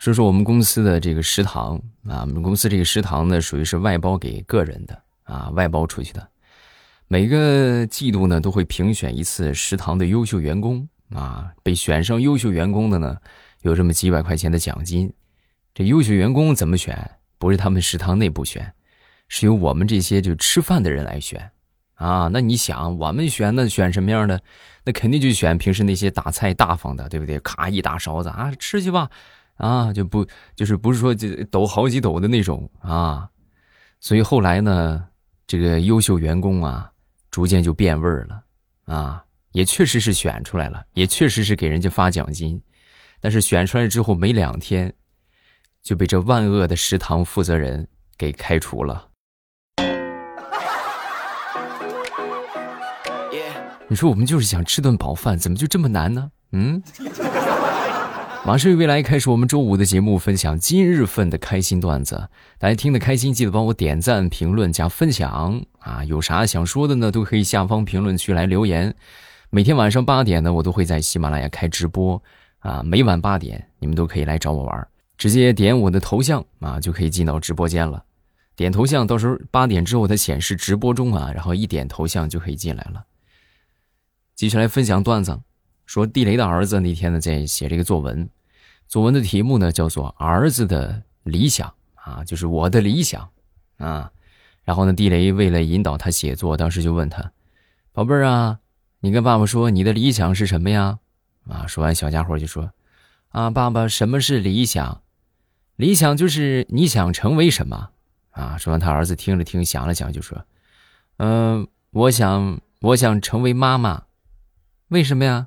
[0.00, 1.76] 说说我们公司的这个食堂
[2.08, 6.26] 啊，我们公司这个食堂呢，属于是外包给个人的啊，外包出去的。
[7.06, 13.14] 每个季度呢，都会评选一次食堂的优秀员工啊，被选上优秀员工的呢，
[13.60, 15.12] 有这么几百块钱的奖金。
[15.74, 17.18] 这优秀员工怎么选？
[17.36, 18.72] 不是他们食堂内部选，
[19.28, 21.50] 是由我们这些就吃饭的人来选
[21.96, 22.30] 啊。
[22.32, 24.40] 那你想，我们选那选什么样的？
[24.82, 27.38] 那肯定就选平时那些打菜大方的，对不对？
[27.40, 29.10] 咔一大勺子啊，吃去吧。
[29.60, 33.28] 啊，就不就是不是说就抖好几抖的那种啊，
[34.00, 35.04] 所以后来呢，
[35.46, 36.90] 这个优秀员工啊，
[37.30, 38.42] 逐渐就变味儿了
[38.86, 39.22] 啊，
[39.52, 42.60] 也确实是选出来了，也确实是给人家发奖金，
[43.20, 44.92] 但是选出来之后没两天，
[45.82, 47.86] 就被这万恶的食堂负责人
[48.16, 49.08] 给开除了。
[53.88, 56.30] 你说我们就是想吃顿饱饭，怎么就这么难呢？
[56.52, 56.82] 嗯。
[58.42, 62.30] 马上与未来开始我们周五的节目，分享今日份的开心段子。
[62.58, 66.02] 大家听得开心，记得帮我点赞、评论、加分享啊！
[66.04, 68.94] 有啥想说的呢，都可以下方评论区来留言。
[69.50, 72.20] 每天晚上八点呢，我都会在喜马拉雅开直播
[72.60, 78.02] 啊，每晚八点你们都可以来找我玩，直接点我的头像啊，就可以进到直播间了。
[78.56, 83.04] 点头像，到时候八点之后它显示直播中啊，然后一点头像就可以进来了。
[84.34, 85.38] 继续来分享段子。
[85.86, 88.30] 说地雷的儿子那天呢在写这个作文，
[88.90, 93.30] 作文的题目呢叫做“儿子的理想”啊，就是我的理想
[93.76, 94.10] 啊。
[94.64, 97.30] 然后呢，地雷为了引导他写作，当时就问他
[97.94, 98.58] ：“宝贝儿啊，
[98.98, 100.98] 你跟爸爸说你的理想是什么呀？”
[101.48, 102.72] 啊，说完小家伙就说
[103.30, 105.02] ：“啊，爸爸，什么是理想？
[105.76, 107.90] 理想就是你想成为什么
[108.30, 110.44] 啊？”说完，他儿子听了听，想了想就说
[111.18, 114.06] ：“嗯，我想，我想成为妈妈，
[114.88, 115.46] 为什么呀？”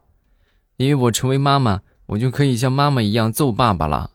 [0.77, 4.11] 因为我成为妈妈，我就可以像妈妈一样揍爸爸了。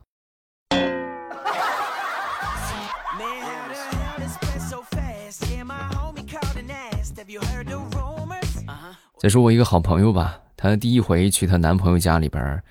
[9.18, 12.62] 再说我一个好朋友吧，她第一回去她男朋友家里边，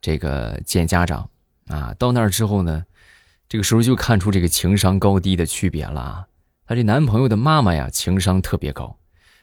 [0.00, 1.28] 这个见家长
[1.66, 2.84] 啊，到那儿之后呢，
[3.48, 6.26] 这个时候就看出这个情商高低的区别了。
[6.64, 8.96] 她这男朋友的妈妈呀，情商特别高，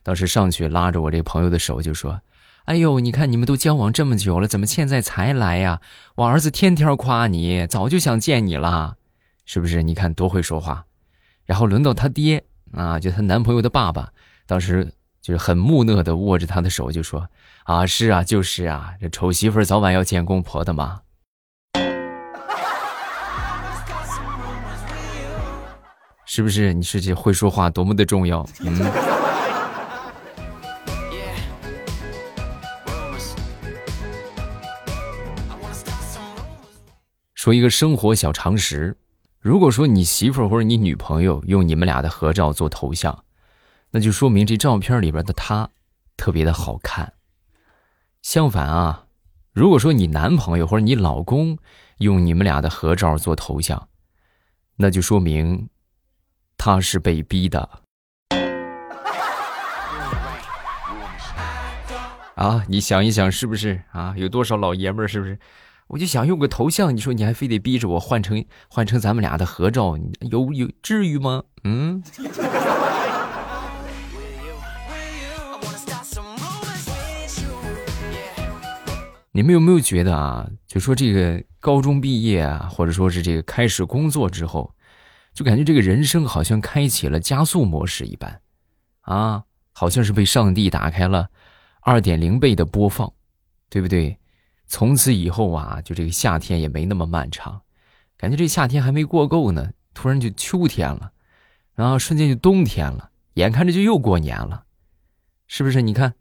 [0.03, 2.21] 当时上去拉着我这朋友的手就说。
[2.65, 5.81] 哎呦，你看你们都交往这么久了，怎么现在才来呀？
[6.15, 8.95] 我儿子天天夸你，早就想见你了，
[9.45, 9.83] 是不是？
[9.83, 10.85] 你看多会说话。
[11.45, 14.13] 然后轮到他爹啊，就她男朋友的爸爸，
[14.45, 17.27] 当时就是很木讷的握着她的手，就说
[17.65, 21.01] ：“啊，是啊，就是啊，这丑媳妇早晚要见公婆的嘛。”
[26.25, 26.73] 是不是？
[26.73, 28.47] 你说这会说话多么的重要？
[28.61, 29.12] 嗯。
[37.43, 38.95] 说一个生活小常识，
[39.41, 43.25] 如果说你媳妇儿或者你女朋友用你们俩的合照做头像，
[43.91, 45.69] 那就说明这照片里边的她
[46.15, 47.15] 特别的好看。
[48.21, 49.07] 相反啊，
[49.51, 51.57] 如果说你男朋友或者你老公
[51.97, 53.89] 用你们俩的合照做头像，
[54.77, 55.67] 那就说明
[56.57, 57.69] 他是被逼的。
[62.35, 64.13] 啊，你想一想，是不是啊？
[64.15, 65.37] 有多少老爷们儿，是不是？
[65.93, 71.43] 我就想用个头像，你说你还非得逼着我换成换成咱们俩的合照，有有至于吗？
[71.65, 72.01] 嗯。
[79.33, 80.49] 你们有没有觉得啊？
[80.65, 84.73] 就说这个高中毕业啊，或者说是这个开始工作之后，
[85.31, 88.41] 就感觉这个人生好像开启了加速模式一般，
[89.01, 89.43] 啊，
[89.73, 91.29] 好像是被上帝打开了
[91.81, 93.13] 二点零倍的播放，
[93.69, 94.17] 对不对？
[94.73, 97.61] 从此以后啊，就这个夏天也没那么漫长，
[98.17, 101.11] 感觉这夏天还没过够呢，突然就秋天了，
[101.75, 104.63] 然后瞬间就冬天了，眼看着就又过年了，
[105.45, 105.83] 是不是？
[105.83, 106.15] 你看，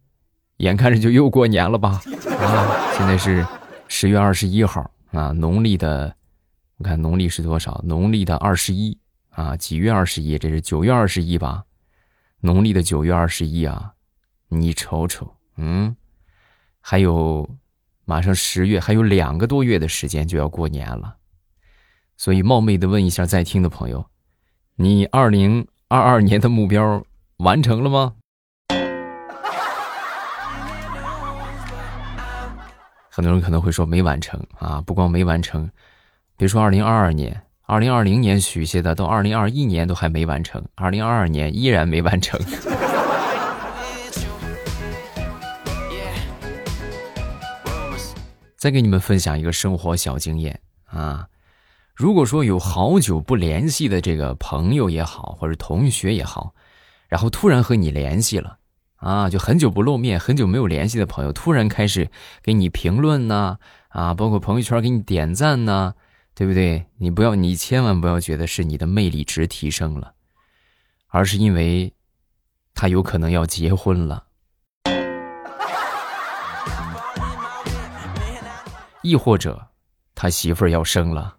[0.58, 2.02] 眼看着就又过年了吧？
[2.42, 3.42] 啊，现在是
[3.88, 6.14] 十月二十一号啊，农历的，
[6.76, 7.80] 我看农历是多少？
[7.82, 8.98] 农历的二十一
[9.30, 10.38] 啊，几月二十一？
[10.38, 11.65] 这是九月二十一吧？
[12.41, 13.94] 农历的九月二十一啊，
[14.48, 15.97] 你瞅瞅，嗯，
[16.82, 17.48] 还有。
[18.12, 21.16] 马上十月，还有两个多月的时间就要过年了，
[22.18, 24.04] 所以冒昧的问一下在听的朋友，
[24.76, 27.03] 你二零二二年的目标
[27.38, 28.12] 完成了吗？
[33.09, 35.70] 很多人可能会说没完成啊，不光没完成，
[36.36, 42.38] 别说二零二二年，二零二零年许下的，到二零二一年都还没完成，二零二二年依然没完成。
[48.62, 51.26] 再给你们分享一个生活小经验啊，
[51.97, 56.54] 如果说有好久不联系的这个朋友也好，或者同学也好，
[57.09, 58.59] 然后突然和你联系了，
[58.98, 62.09] 啊，就很久不露面、很久没有联系的朋友，突然开始
[62.41, 65.94] 给你评论呐，啊，包括朋友圈给你点赞呐，
[66.32, 66.86] 对不对？
[66.98, 70.15] 你不要，你千万不要觉得是你的魅力值提升了，
[71.08, 71.92] 而是因为，
[72.76, 74.26] 他有可能要结婚了，
[79.03, 79.69] 亦或者，
[80.15, 81.37] 他媳妇儿要生了。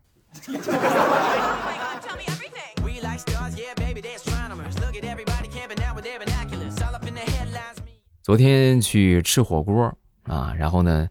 [8.21, 11.07] 昨天去吃火锅啊，然后呢，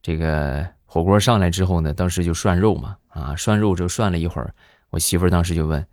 [0.00, 4.54] 这个火锅上来之后呢，当时就涮肉嘛，啊，涮肉就涮了一会儿，
[4.90, 5.84] 我媳妇儿当时就问，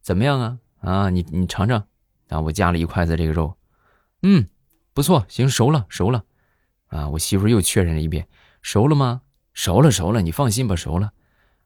[0.00, 0.58] 怎么样啊？
[0.80, 1.84] 啊，你你尝尝，
[2.28, 3.56] 然后我夹了一筷子这个肉，
[4.22, 4.46] 嗯，
[4.94, 6.24] 不错，行，熟了，熟了，
[6.88, 8.28] 啊，我媳妇儿又确认了一遍，
[8.62, 9.22] 熟了吗？
[9.56, 11.12] 熟了，熟了，你放心吧，熟了，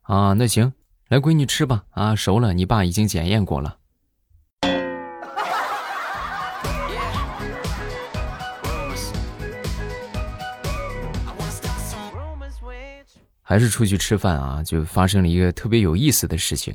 [0.03, 0.73] 啊，那行，
[1.09, 3.77] 来，闺女吃吧，啊，熟了，你爸已经检验过了。
[13.43, 16.73] 还是出去吃饭啊，就发生了一个特别有意思的事情，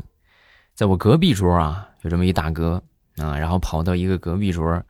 [0.73, 2.83] 在我隔壁桌啊，有这么一大哥
[3.15, 4.83] 啊，然后跑到一个隔壁桌，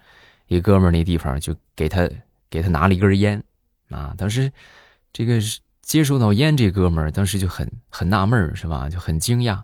[0.47, 2.09] 一哥们那地方，就给他
[2.49, 3.41] 给他拿了一根烟
[3.91, 4.15] 啊。
[4.17, 4.51] 当时
[5.13, 5.39] 这个
[5.85, 8.89] 接收到烟，这哥们儿当时就很很纳闷儿，是吧？
[8.89, 9.61] 就很惊讶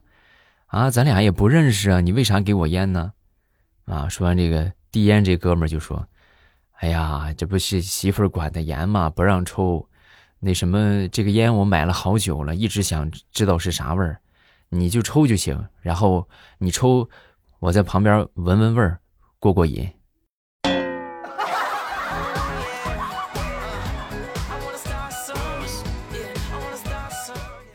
[0.68, 3.12] 啊，咱俩也不认识啊，你为啥给我烟呢？
[3.86, 6.08] 啊，说完这个递烟，这哥们儿就说
[6.78, 9.90] ：“哎呀，这不是媳妇儿管的严嘛，不让抽。”
[10.40, 14.22] 那什么，这个烟我买了好久了，一直想知道是啥味儿，
[14.70, 15.68] 你就抽就行。
[15.82, 16.30] 然后
[16.60, 17.10] 你抽，
[17.60, 19.00] 我在旁边闻闻味儿，
[19.40, 19.92] 过过瘾。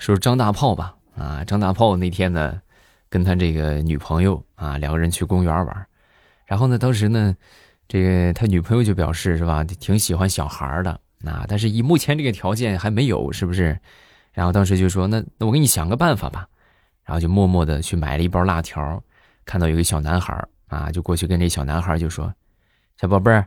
[0.07, 0.95] 就是张大炮吧？
[1.17, 2.63] 啊，张大炮那天呢，
[3.09, 5.87] 跟他这个女朋友啊，两个人去公园玩。
[6.45, 7.37] 然后呢，当时呢，
[7.89, 10.93] 这个他女朋友就表示是吧，挺喜欢小孩的。
[11.25, 13.77] 啊但是以目前这个条件还没有，是不是？
[14.33, 16.47] 然后当时就说：“那那我给你想个办法吧。”
[17.03, 19.03] 然后就默默的去买了一包辣条，
[19.45, 22.33] 看到有个小男孩啊，就过去跟这小男孩就说
[23.01, 23.45] ：“小宝贝儿，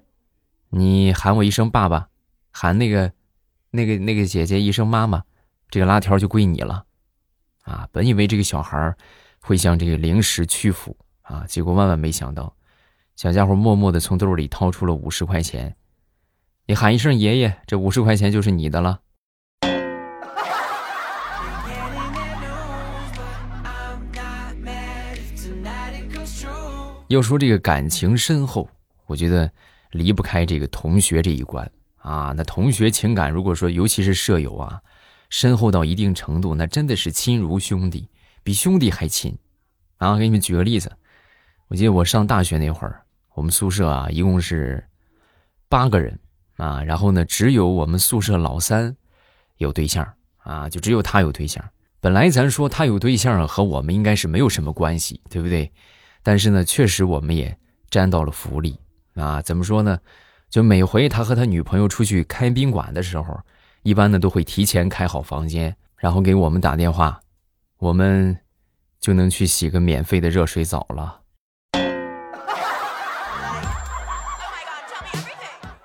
[0.71, 2.09] 你喊我一声爸爸，
[2.51, 3.09] 喊那个
[3.71, 5.23] 那个那个姐姐一声妈妈，
[5.69, 6.83] 这个辣条就归你了。”
[7.63, 8.95] 啊，本以为这个小孩
[9.39, 12.55] 会向这个零食屈服啊，结果万万没想到，
[13.15, 15.75] 小家伙默默的从兜里掏出了五十块钱。
[16.65, 18.99] 你喊一声爷爷，这五十块钱就是你的了。
[27.07, 28.69] 要说这个感情深厚，
[29.07, 29.51] 我觉得
[29.91, 32.33] 离不开这个同学这一关啊。
[32.37, 34.79] 那同学情感，如果说尤其是舍友啊，
[35.29, 38.09] 深厚到一定程度，那真的是亲如兄弟，
[38.43, 39.37] 比兄弟还亲。
[39.97, 40.91] 啊，给你们举个例子，
[41.67, 43.01] 我记得我上大学那会儿，
[43.33, 44.83] 我们宿舍啊，一共是
[45.67, 46.19] 八个人。
[46.57, 48.93] 啊，然后呢，只有我们宿舍老三
[49.59, 50.05] 有对象
[50.39, 51.63] 啊，就只有他有对象。
[52.01, 55.71] 本来咱说他有对象和我们应该是没有什么关系，对不对？
[56.21, 57.57] 但是呢，确实我们也
[57.89, 58.77] 沾到了福利
[59.13, 59.41] 啊。
[59.41, 59.97] 怎么说呢？
[60.49, 63.39] 就每回他和他女朋友出去开宾馆的时候，
[63.89, 67.21] 一般呢都会提前开好房间，然后给我们打电话，
[67.79, 68.37] 我们
[68.99, 71.21] 就能去洗个免费的热水澡了。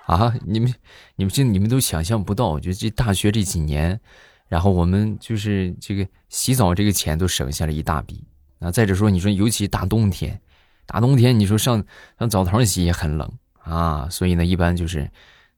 [0.05, 0.71] 啊，你们，
[1.15, 3.99] 你们这你们都想象不到，就这大学这几年，
[4.47, 8.23] 然后我们就是这个洗澡这个钱都省下了一大笔。
[8.59, 10.39] 啊，再者说，你说尤其大冬天，
[10.85, 11.83] 大冬天你说上
[12.19, 13.27] 上澡堂洗也很冷
[13.63, 15.09] 啊，所以呢，一般就是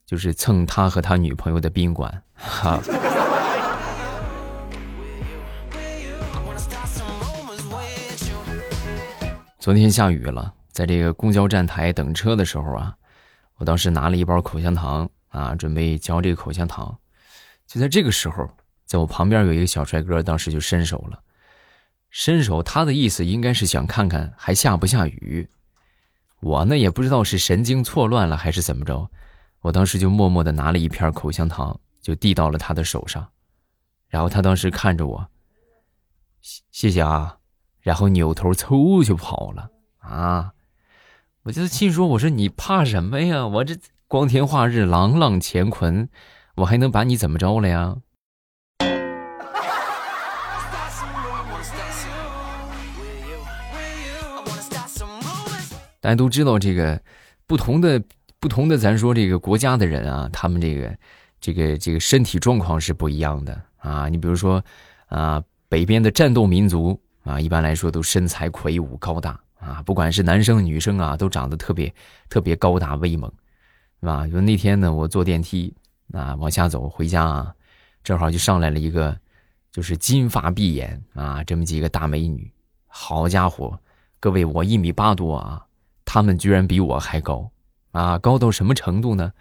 [0.08, 2.24] 就是蹭他和他女朋友的宾馆。
[2.34, 2.80] 哈。
[9.60, 12.96] 昨天下雨了，在这个公交站台等车的时候啊。
[13.58, 16.98] 我当时拿了一包口香糖啊，准备嚼这个口香糖。
[17.66, 18.50] 就在这个时候，
[18.86, 21.20] 在我旁边有一个小帅哥，当时就伸手了。
[22.10, 25.50] 伸手，他的意思应该是想看看还下不下雨。
[26.40, 29.10] 我呢也不知道是神经错乱了还是怎么着，
[29.62, 33.28] 我当时就默默的拿了一片口香糖，就递到了他的手上。
[34.08, 35.30] 然后他当时看着我，
[36.72, 37.38] 谢谢啊，
[37.82, 40.54] 然后扭头嗖就跑了啊。
[41.44, 43.48] 我就心说：“我说你怕什么呀？
[43.48, 46.10] 我这光天化日，朗朗乾坤，
[46.56, 47.98] 我还能把你怎么着了呀？”
[56.00, 57.02] 大家都知道，这个
[57.46, 58.02] 不同的
[58.40, 60.98] 不同的，咱说这个国家的人啊，他们这个
[61.40, 64.08] 这个这个身体状况是不一样的啊。
[64.08, 64.64] 你比如说
[65.08, 71.94] 啊，北边的战斗民族啊，一般来说都身材魁梧高大啊，不管是男生女生啊，都长得特别
[72.30, 73.32] 特别高大威猛，
[74.02, 74.28] 是吧？
[74.28, 75.74] 就那天呢，我坐电梯
[76.14, 77.54] 啊往下走回家啊，
[78.04, 79.18] 正好就上来了一个，
[79.72, 82.52] 就是金发碧眼啊，这么几个大美女。
[82.86, 83.78] 好家伙，
[84.20, 85.66] 各位，我一米八多啊，
[86.06, 87.50] 他们居然比我还高
[87.92, 88.18] 啊！
[88.20, 89.32] 高到什么程度呢？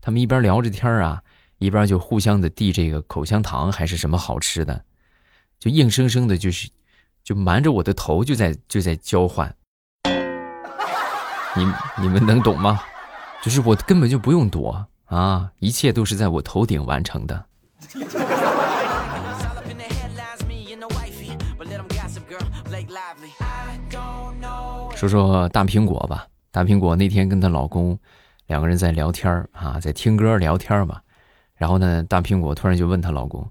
[0.00, 1.22] 他们一边聊着天啊，
[1.58, 4.84] 一边就互相的递这个口香糖还是什么好吃的。
[5.58, 6.68] 就硬生生的，就是
[7.24, 9.54] 就瞒着我的头，就在就在交换。
[11.56, 11.66] 你
[12.00, 12.80] 你们能懂吗？
[13.42, 17.46] 就是我根本就不用躲啊，一切都是在我头顶完成的。
[24.94, 27.98] 说说大苹果吧，大苹果那天跟她老公
[28.46, 31.02] 两个人在聊天啊，在听歌聊天吧。
[31.54, 33.46] 然后呢，大苹果突然就问她老公。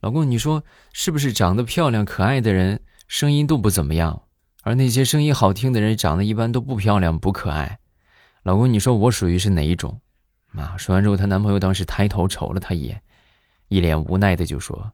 [0.00, 0.64] 老公，你说
[0.94, 4.22] 是不是长得漂亮可爱的人声音都不怎么样，
[4.62, 7.80] 而那些声音好听的人长得一般都不漂亮不可爱？
[8.44, 10.00] 老公，你说我属于是哪一种？
[10.54, 10.74] 啊！
[10.78, 13.02] 说完之后，她男朋友当时抬头瞅了她一眼，
[13.68, 14.90] 一脸无奈的就说：“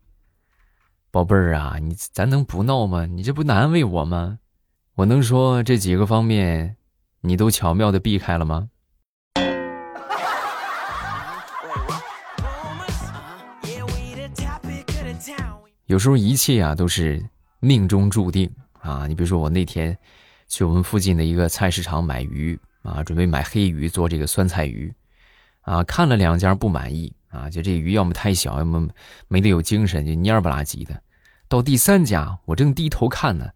[1.13, 3.07] 宝贝儿啊，你咱能不闹吗？
[3.07, 4.41] 你这不难为我吗？
[4.97, 6.77] 我能说这几个方面，
[7.27, 8.69] 你都巧妙的避开了吗？”
[15.87, 17.25] 有时候一切啊都是
[17.61, 18.51] 命中注定
[18.81, 19.07] 啊！
[19.07, 19.97] 你比如说我那天
[20.49, 24.93] 去我们附近的一个菜市场买鱼啊，准备买黑鱼做这个酸菜鱼
[25.63, 28.87] 啊，看了两家不满意啊，就这鱼要么太小，要么
[29.29, 31.01] 没得有精神，就蔫不拉几的。
[31.49, 33.51] 到第三家，我正低头看呢，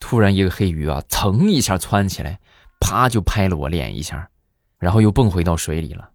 [0.00, 2.38] 突然一个黑鱼啊，噌一下窜起来，
[2.84, 4.28] 啪就拍了我脸一下，
[4.78, 6.10] 然后又蹦回到水里了。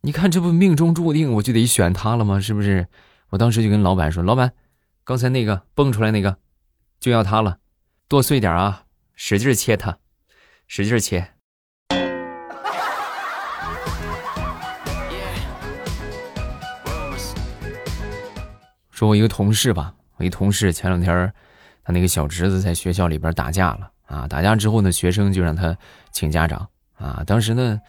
[0.00, 2.40] 你看这不命中注定，我就得选他了吗？
[2.40, 2.88] 是不是？
[3.28, 4.54] 我当时就跟老板说：“老板。”
[5.04, 6.38] 刚才那个蹦出来那个，
[6.98, 7.58] 就要他了，
[8.08, 8.84] 剁碎点啊，
[9.14, 9.98] 使劲切他，
[10.66, 11.34] 使劲切。
[18.90, 21.34] 说我一个同事吧，我一同事前两天，
[21.84, 25.74] 他那个小侄子在学校里边打架了啊，打架之后呢，学生就让他
[26.12, 27.22] 请家长啊。
[27.26, 27.80] 当时呢，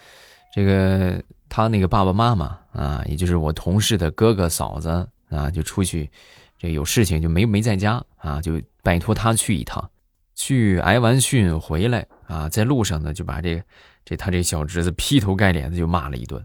[0.54, 4.90] 这个他那个爸爸妈妈啊，也就是我同事的哥哥嫂子
[5.30, 6.10] 啊，就出去。
[6.58, 9.90] 这有事情就没没在家啊，就拜托他去一趟，
[10.34, 13.62] 去挨完训回来啊，在路上呢就把这
[14.06, 16.42] 这他这小侄子劈头盖脸的就骂了一顿，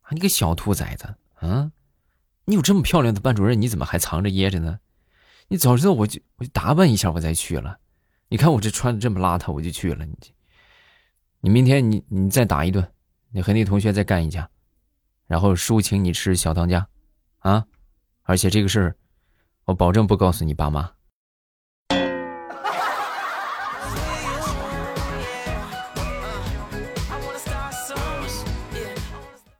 [0.00, 1.70] 啊你个小兔崽子啊，
[2.44, 4.80] 你有这么漂亮的班主任，你怎么还藏着掖着呢？
[5.46, 7.78] 你早知道我就我就打扮一下我再去了，
[8.32, 10.14] 你看我这穿的这么邋遢我就去了，你
[11.42, 12.90] 你明天你你再打一顿，
[13.30, 14.48] 你和那同学再干一架，
[15.26, 16.88] 然后叔请你吃小当家，
[17.40, 17.66] 啊，
[18.22, 18.96] 而且这个事儿。
[19.66, 20.90] 我保证不告诉你爸妈。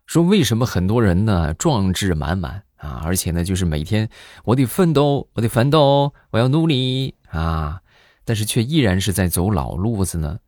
[0.07, 4.09] 说为什么很多人呢壮志满满啊，而且呢就是每天
[4.45, 7.82] 我得奋斗，我得奋斗，我要努力啊，
[8.25, 10.39] 但是却依然是在走老路子呢？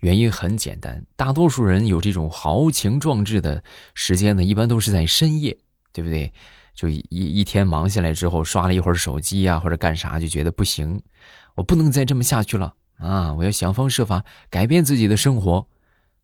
[0.00, 3.62] 原因很简单，大多数人有这种豪情壮志的
[3.94, 5.56] 时间呢，一般都是在深夜，
[5.92, 6.30] 对不对？
[6.74, 11.00] 就一一天忙下来之后，刷了一会儿手机呀，或者干啥，就觉得不行，
[11.54, 13.32] 我不能再这么下去了啊！
[13.32, 15.66] 我要想方设法改变自己的生活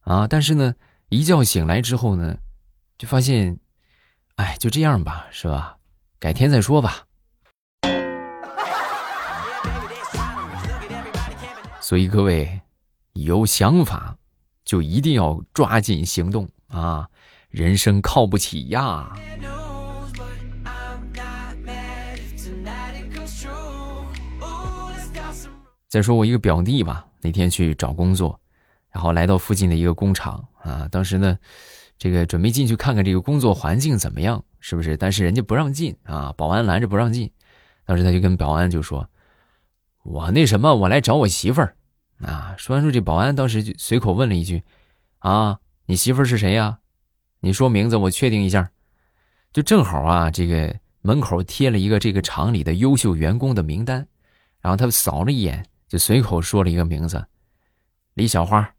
[0.00, 0.26] 啊！
[0.26, 0.74] 但是呢，
[1.08, 2.36] 一觉醒来之后呢，
[2.98, 3.58] 就发现，
[4.34, 5.76] 哎，就这样吧，是吧？
[6.18, 7.06] 改天再说吧。
[11.90, 12.60] 所以各位，
[13.14, 14.16] 有想法
[14.64, 17.10] 就一定要抓紧行动啊！
[17.48, 19.12] 人生靠不起呀。
[25.88, 28.40] 再说我一个表弟吧，那天去找工作，
[28.92, 31.36] 然后来到附近的一个工厂啊，当时呢，
[31.98, 34.96] 这个准备进去看看这个工作环境怎么样，是不是？
[34.96, 37.32] 但是人家不让进啊，保安拦着不让进。
[37.84, 39.10] 当时他就跟保安就说
[40.04, 41.74] ：“我那什么，我来找我媳妇儿。”
[42.22, 44.62] 啊，说完之后，这保安当时就随口问了一句
[45.20, 46.78] ：“啊，你媳妇是谁呀？
[47.40, 48.70] 你说名字，我确定一下。”
[49.52, 54.06] 就正好啊，这个门口贴了一个这个厂里的优秀员工的名单，
[54.60, 55.66] 然后他扫了一眼。
[55.88, 57.26] 就随口说了一个名字，
[58.14, 58.74] 李小花，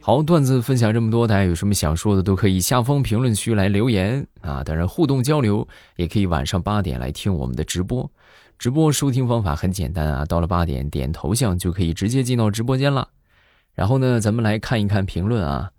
[0.05, 4.61] 好，段子分享这么多，大家有什么想说的都可以下方评论区来留言啊！
[4.65, 8.11] 当然互动交流也可以晚上八点来听我们的直播。
[8.59, 13.11] 直播收听方法很简单啊，到了八点点头像就可以直接进到直播间了。
[13.75, 15.71] 然后呢，咱们来看一看评论啊。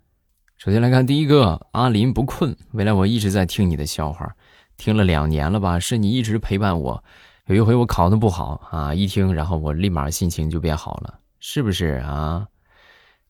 [0.56, 2.56] 首先来看第一个，阿林不困。
[2.72, 4.34] 未来我一直在听你的笑话，
[4.78, 5.78] 听了两年了吧？
[5.78, 7.04] 是你一直陪伴我。
[7.48, 12.46] 有一回我考的不好啊，一听然后我立马心情就变好了，是不是啊？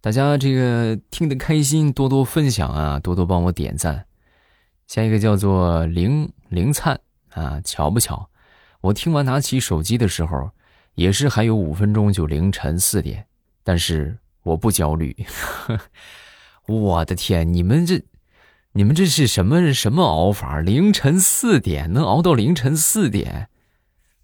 [0.04, 4.04] 大家这个听得开心，多多分享啊，多多帮我点赞。
[4.87, 8.28] 下一个叫做凌凌灿啊，巧不巧？
[8.82, 10.50] 我听完拿起手机的时候，
[10.94, 13.25] 也是还有五分钟就凌晨四点，
[13.62, 15.16] 但是我不焦虑。
[16.68, 18.02] 我的天，你们这，
[18.73, 20.61] 你们这是什么什么熬法？
[20.61, 23.49] 凌晨四点能熬到凌晨四点，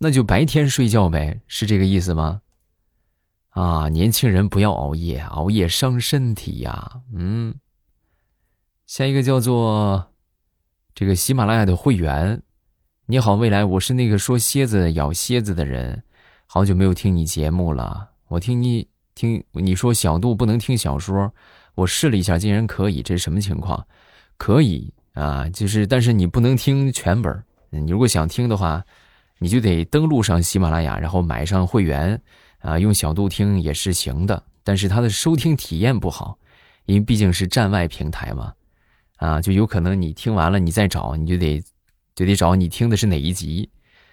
[0.00, 2.42] 那就白天睡觉呗，是这个意思吗？
[3.50, 7.00] 啊，年轻人不要熬夜，熬夜伤身体呀。
[7.12, 7.54] 嗯，
[8.87, 10.12] 下一个叫做
[10.95, 12.40] 这个喜马拉雅的会员，
[13.07, 16.00] 你好，未来，我是那个说蝎子咬蝎子的人，
[16.47, 18.11] 好久没有听你节目了。
[18.28, 21.35] 我听你听你说小度不能听小说，
[21.75, 23.85] 我试了一下，竟然可以，这是什么情况？
[24.37, 28.85] 可以啊，就是但是你不能听全本，你如果想听的话，
[29.40, 32.22] 你就得登录上喜马拉雅，然后买上会员。
[32.61, 36.38] 啊，用小度听也是行的，但是它的收听体验不好，
[36.87, 38.55] 因为毕竟是站外平台嘛，
[39.16, 41.62] 啊，就有可能你听完了你再找，你就得
[42.14, 43.70] 就得找你听的是哪一集。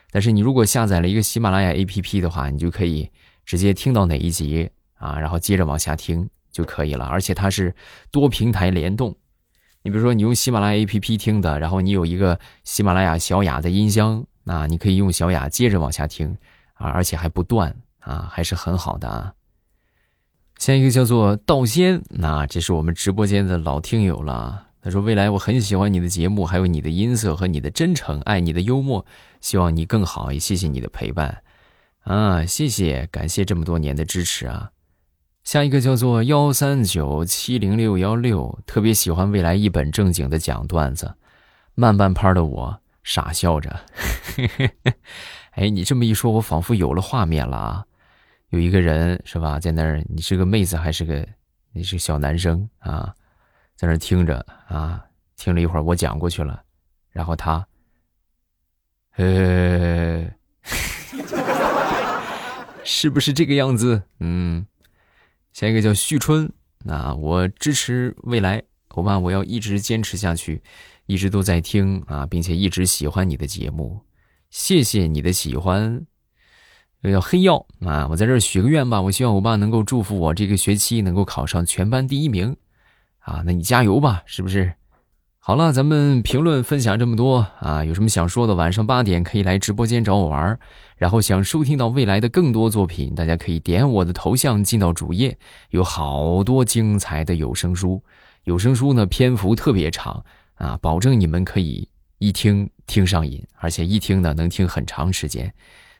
[0.10, 3.12] 但是你如果下载了一个喜马拉雅 APP 的话，你就可以
[3.46, 7.06] 直接听到哪一集啊，然后接着往下听就可以了。
[7.06, 7.76] 而且它是
[8.10, 9.14] 多平台联动，
[9.84, 16.38] 你比如说你用喜马拉雅 APP 听的，然后你有一个喜马拉雅小雅的音箱，那你可以用小雅接着往下听
[16.76, 17.76] 啊，而且还不断。
[18.08, 19.34] 啊，还是很好的啊。
[20.58, 24.68] 下一个叫做道仙，那这是我们直播间的老听友了。
[24.82, 29.06] 他说：“未来我很喜欢你的节目，还有你的音色和你的真诚，爱你的幽默，
[29.42, 31.44] 希望你更好，也谢谢你的陪伴
[32.04, 34.72] 啊，谢谢，感谢这么多年的支持啊。”
[35.44, 41.16] 下一个叫做幺三九七零六幺六，特别喜欢未来一本正经的讲段子，
[41.76, 43.80] 慢半拍的我傻笑着。
[45.52, 47.87] 哎，你这么一说，我仿佛有了画面了啊。
[48.50, 51.28] 有一个人是吧，在那儿，你是个妹子还是个，
[51.74, 52.70] 你是小男生？
[52.80, 53.14] 啊，
[53.76, 54.38] 在那儿听着
[54.70, 55.04] 啊，
[55.36, 56.64] 听了一会儿，我讲过去了，
[57.12, 57.68] 然后他，
[59.18, 60.32] 呃，
[62.86, 64.02] 是不是这个样子？
[64.20, 64.66] 嗯，
[65.52, 66.50] 下一个叫旭春，
[66.86, 70.64] 那我支持未来，欧巴，我要一直坚持下去，
[71.06, 74.06] 一直都在听啊，并且一直喜欢你的节目，
[74.50, 76.08] 谢谢你的喜欢。
[77.04, 78.08] 叫黑曜啊！
[78.10, 82.56] 我在这儿许个愿吧，我希望我爸能够祝福我这个学期能够考上全班第一名，
[83.20, 84.74] 啊，那你加油吧，是不是？
[85.40, 90.60] 好了，咱们评论分享这么多啊，有什么想说的，晚上八点可以来直播间找我玩
[90.98, 95.38] 然后想收听到未来的更多作品，大家可以点我的头像进到主页，
[95.70, 98.04] 有好多精彩的有声书，
[98.44, 100.22] 有声书呢篇幅特别长
[100.56, 105.54] 啊，保证你们可以一听听上瘾，而且一听呢能听很长时间。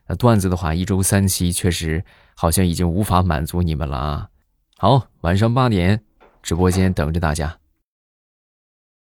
[0.08, 2.04] 那段子的话，一周三期确实
[2.36, 4.30] 好像已经无法满足你们了啊！
[4.78, 6.02] 好，晚上八点，
[6.42, 7.58] 直播间等着大家。